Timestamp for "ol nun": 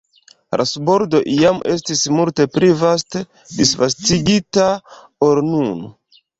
5.31-5.89